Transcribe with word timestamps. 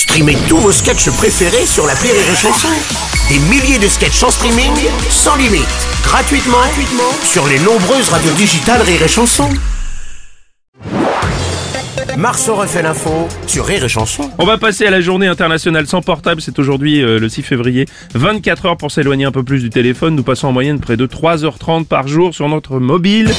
Streamez 0.00 0.38
tous 0.48 0.56
vos 0.56 0.72
sketchs 0.72 1.10
préférés 1.10 1.66
sur 1.66 1.86
la 1.86 1.92
Rire 1.92 2.14
et 2.14 2.34
Chanson. 2.34 2.68
Des 3.28 3.38
milliers 3.50 3.78
de 3.78 3.86
sketchs 3.86 4.22
en 4.22 4.30
streaming, 4.30 4.72
sans 5.10 5.36
limite, 5.36 5.68
gratuitement, 6.02 6.56
gratuitement 6.56 7.12
sur 7.22 7.46
les 7.46 7.58
nombreuses 7.58 8.08
radios 8.08 8.32
digitales 8.32 8.80
Rire 8.80 9.02
et 9.02 9.08
Chanson. 9.08 9.50
Marceau 12.16 12.54
refait 12.54 12.80
l'info 12.80 13.28
sur 13.46 13.66
Rire 13.66 13.84
et 13.84 13.90
Chanson. 13.90 14.30
On 14.38 14.46
va 14.46 14.56
passer 14.56 14.86
à 14.86 14.90
la 14.90 15.02
journée 15.02 15.26
internationale 15.26 15.86
sans 15.86 16.00
portable. 16.00 16.40
C'est 16.40 16.58
aujourd'hui 16.58 17.02
euh, 17.02 17.18
le 17.18 17.28
6 17.28 17.42
février. 17.42 17.84
24 18.14 18.66
heures 18.66 18.76
pour 18.78 18.90
s'éloigner 18.90 19.26
un 19.26 19.32
peu 19.32 19.42
plus 19.42 19.60
du 19.60 19.68
téléphone. 19.68 20.16
Nous 20.16 20.22
passons 20.22 20.48
en 20.48 20.52
moyenne 20.52 20.80
près 20.80 20.96
de 20.96 21.06
3h30 21.06 21.84
par 21.84 22.08
jour 22.08 22.34
sur 22.34 22.48
notre 22.48 22.78
mobile. 22.78 23.30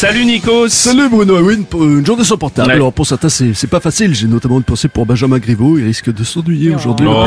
Salut 0.00 0.24
Nikos 0.24 0.70
Salut 0.70 1.10
Bruno, 1.10 1.38
oui, 1.42 1.62
une, 1.74 2.06
journée 2.06 2.24
sans 2.24 2.38
portable. 2.38 2.68
Ouais. 2.68 2.74
Alors 2.76 2.90
pour 2.90 3.06
certains 3.06 3.28
c'est 3.28 3.52
c'est 3.52 3.66
pas 3.66 3.80
facile, 3.80 4.14
j'ai 4.14 4.28
notamment 4.28 4.56
une 4.56 4.62
pensée 4.62 4.88
pour 4.88 5.04
Benjamin 5.04 5.36
Griveaux, 5.36 5.76
il 5.76 5.84
risque 5.84 6.10
de 6.10 6.24
s'ennuyer 6.24 6.74
aujourd'hui. 6.74 7.06
Oh. 7.06 7.26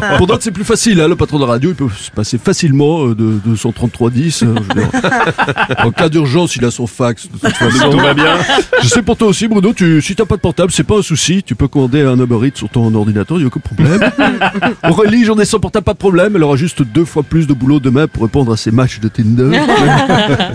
Pour 0.18 0.28
d'autres 0.28 0.44
c'est 0.44 0.52
plus 0.52 0.62
facile, 0.62 1.00
hein, 1.00 1.08
le 1.08 1.16
patron 1.16 1.38
de 1.38 1.44
la 1.44 1.50
radio 1.50 1.70
il 1.70 1.74
peut 1.74 1.88
se 1.92 2.12
passer 2.12 2.38
facilement 2.38 3.08
euh, 3.08 3.16
de, 3.16 3.40
de 3.44 3.56
son 3.56 3.72
3310. 3.72 4.44
euh, 4.44 4.54
en 5.84 5.90
cas 5.90 6.08
d'urgence 6.08 6.54
il 6.54 6.64
a 6.64 6.70
son 6.70 6.86
fax. 6.86 7.26
de 7.26 7.38
toute 7.38 7.56
façon. 7.56 7.90
Tout 7.90 7.98
va 7.98 8.14
bien 8.14 8.36
Je 8.80 8.86
sais 8.86 9.02
pour 9.02 9.16
toi 9.16 9.26
aussi 9.26 9.48
Bruno, 9.48 9.72
tu, 9.72 10.00
si 10.00 10.14
t'as 10.14 10.26
pas 10.26 10.36
de 10.36 10.42
portable 10.42 10.70
c'est 10.70 10.84
pas 10.84 10.98
un 10.98 11.02
souci, 11.02 11.42
tu 11.42 11.56
peux 11.56 11.66
commander 11.66 12.02
un 12.02 12.16
Uber 12.20 12.46
Eats 12.46 12.58
sur 12.58 12.68
ton 12.68 12.94
ordinateur, 12.94 13.38
il 13.38 13.40
y 13.40 13.44
a 13.44 13.48
aucun 13.48 13.58
problème. 13.58 13.98
Aurélie, 14.88 15.24
journée 15.24 15.44
sans 15.44 15.58
portable, 15.58 15.84
pas 15.84 15.94
de 15.94 15.98
problème, 15.98 16.36
elle 16.36 16.44
aura 16.44 16.54
juste 16.54 16.82
deux 16.82 17.04
fois 17.04 17.24
plus 17.24 17.48
de 17.48 17.52
boulot 17.52 17.80
demain 17.80 18.06
pour 18.06 18.22
répondre 18.22 18.52
à 18.52 18.56
ses 18.56 18.70
matchs 18.70 19.00
de 19.00 19.08
Tinder. 19.08 19.58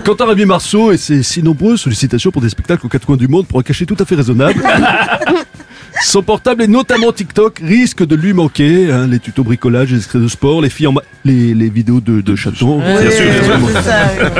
Quentin 0.06 0.24
Rémy 0.24 0.46
Marceau 0.46 0.92
et 0.92 0.96
ses 0.96 1.09
si 1.22 1.42
nombreuses 1.42 1.80
sollicitations 1.80 2.30
pour 2.30 2.42
des 2.42 2.48
spectacles 2.48 2.86
aux 2.86 2.88
quatre 2.88 3.06
coins 3.06 3.16
du 3.16 3.28
monde 3.28 3.46
pour 3.46 3.58
un 3.58 3.62
cachet 3.62 3.86
tout 3.86 3.96
à 3.98 4.04
fait 4.04 4.14
raisonnable. 4.14 4.62
Son 6.02 6.22
portable 6.22 6.62
et 6.62 6.66
notamment 6.68 7.12
TikTok 7.12 7.58
risque 7.62 8.06
de 8.06 8.14
lui 8.14 8.32
manquer. 8.32 8.90
hein, 8.90 9.06
les 9.06 9.18
tutos 9.18 9.42
bricolage, 9.44 9.90
les 9.90 9.96
extraits 9.98 10.22
de 10.22 10.28
sport, 10.28 10.62
les 10.62 10.70
filles 10.70 10.86
en 10.86 10.94
les, 11.24 11.52
les 11.52 11.68
vidéos 11.68 12.00
de, 12.00 12.20
de 12.20 12.36
chatons. 12.36 12.78
Bien 12.78 13.10
sûr, 13.10 13.24
bien 13.24 13.82
sûr. 13.82 14.30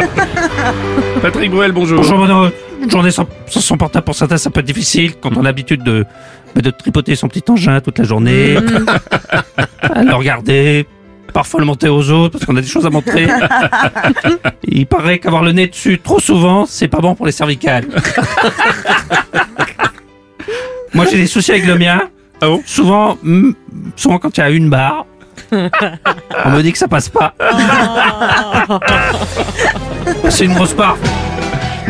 Patrick 1.22 1.50
Bruel, 1.50 1.72
bonjour. 1.72 2.02
Bonjour. 2.02 2.50
Une 2.82 2.90
journée 2.90 3.10
sans, 3.10 3.26
sans 3.46 3.60
son 3.60 3.76
portable 3.76 4.04
pour 4.04 4.14
certains, 4.14 4.38
ça 4.38 4.50
peut 4.50 4.60
être 4.60 4.66
difficile 4.66 5.12
quand 5.20 5.36
on 5.36 5.40
a 5.40 5.44
l'habitude 5.44 5.82
de, 5.82 6.06
bah, 6.54 6.62
de 6.62 6.70
tripoter 6.70 7.14
son 7.14 7.28
petit 7.28 7.44
engin 7.50 7.80
toute 7.80 7.98
la 7.98 8.04
journée, 8.04 8.56
à 9.82 10.02
le 10.02 10.14
regarder, 10.14 10.86
parfois 11.30 11.60
le 11.60 11.66
monter 11.66 11.88
aux 11.88 12.10
autres 12.10 12.32
parce 12.32 12.44
qu'on 12.44 12.56
a 12.56 12.60
des 12.60 12.66
choses 12.66 12.86
à 12.86 12.90
montrer. 12.90 13.26
Il 14.64 14.86
paraît 14.86 15.18
qu'avoir 15.18 15.42
le 15.42 15.52
nez 15.52 15.66
dessus 15.66 15.98
trop 15.98 16.20
souvent, 16.20 16.66
c'est 16.66 16.88
pas 16.88 16.98
bon 16.98 17.14
pour 17.14 17.26
les 17.26 17.32
cervicales. 17.32 17.86
Moi 20.94 21.06
j'ai 21.10 21.18
des 21.18 21.26
soucis 21.26 21.52
avec 21.52 21.66
le 21.66 21.76
mien. 21.78 22.08
Ah 22.40 22.46
bon? 22.46 22.62
Souvent, 22.66 23.18
mm, 23.22 23.52
souvent 23.96 24.18
quand 24.18 24.36
il 24.36 24.40
y 24.40 24.42
a 24.42 24.50
une 24.50 24.70
barre, 24.70 25.06
on 25.52 26.50
me 26.50 26.62
dit 26.62 26.72
que 26.72 26.78
ça 26.78 26.88
passe 26.88 27.08
pas. 27.08 27.34
C'est 30.28 30.44
une 30.44 30.54
grosse 30.54 30.74
barre. 30.74 30.96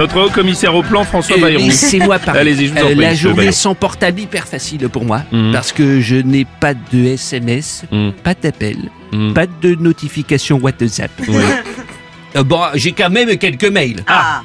Notre 0.00 0.18
haut 0.18 0.30
commissaire 0.30 0.74
au 0.74 0.82
plan, 0.82 1.04
François 1.04 1.36
Euh, 1.36 1.40
Bayrou. 1.42 1.70
c'est 1.70 1.98
moi 1.98 2.18
par 2.24 2.34
Allez-y, 2.34 2.68
je 2.68 2.72
vous 2.72 2.78
en 2.78 2.86
Euh, 2.86 2.94
prie, 2.94 2.94
La 3.02 3.14
journée 3.14 3.52
sans 3.52 3.74
portable 3.74 4.18
hyper 4.20 4.46
facile 4.48 4.88
pour 4.88 5.04
moi 5.04 5.24
Mhm. 5.30 5.52
parce 5.52 5.72
que 5.72 6.00
je 6.00 6.16
n'ai 6.16 6.46
pas 6.58 6.72
de 6.72 7.04
SMS, 7.04 7.82
Mhm. 7.92 8.12
pas 8.24 8.32
d'appel, 8.32 8.76
Mhm. 9.12 9.34
pas 9.34 9.44
de 9.46 9.74
notification 9.74 10.58
WhatsApp. 10.58 11.10
Oui. 11.28 11.36
Euh, 12.36 12.44
bon, 12.44 12.60
j'ai 12.76 12.92
quand 12.92 13.10
même 13.10 13.36
quelques 13.38 13.64
mails 13.64 14.04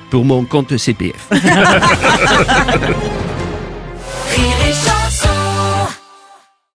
pour 0.10 0.26
mon 0.26 0.44
compte 0.44 0.76
CPF. 0.76 1.30